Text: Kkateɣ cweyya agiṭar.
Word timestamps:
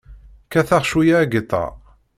Kkateɣ 0.45 0.81
cweyya 0.89 1.15
agiṭar. 1.23 1.71